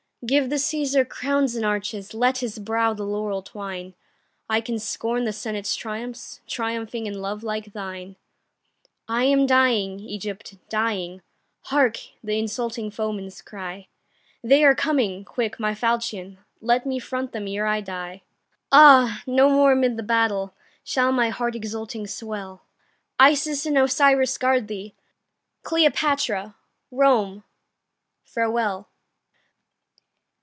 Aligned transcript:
Give 0.23 0.51
the 0.51 0.57
Cæsar 0.57 1.09
crowns 1.09 1.55
and 1.55 1.65
arches, 1.65 2.13
Let 2.13 2.37
his 2.37 2.59
brow 2.59 2.93
the 2.93 3.01
laurel 3.03 3.41
twine; 3.41 3.95
I 4.47 4.61
can 4.61 4.77
scorn 4.77 5.23
the 5.23 5.33
Senate's 5.33 5.75
triumphs, 5.75 6.41
Triumphing 6.45 7.07
in 7.07 7.19
love 7.23 7.41
like 7.43 7.73
thine. 7.73 8.17
I 9.07 9.23
am 9.23 9.47
dying, 9.47 9.99
Egypt, 9.99 10.57
dying; 10.69 11.23
Hark! 11.61 11.97
the 12.23 12.37
insulting 12.37 12.91
foeman's 12.91 13.41
cry. 13.41 13.87
They 14.43 14.63
are 14.63 14.75
coming! 14.75 15.25
quick, 15.25 15.59
my 15.59 15.73
falchion, 15.73 16.37
Let 16.61 16.85
me 16.85 16.99
front 16.99 17.31
them 17.31 17.47
ere 17.47 17.65
I 17.65 17.81
die. 17.81 18.21
Ah! 18.71 19.23
no 19.25 19.49
more 19.49 19.71
amid 19.71 19.97
the 19.97 20.03
battle 20.03 20.53
Shall 20.83 21.11
my 21.11 21.29
heart 21.29 21.55
exulting 21.55 22.05
swell; 22.05 22.61
Isis 23.17 23.65
and 23.65 23.75
Osiris 23.75 24.37
guard 24.37 24.67
thee! 24.67 24.93
Cleopatra, 25.63 26.53
Rome, 26.91 27.43
farewell! 28.23 28.87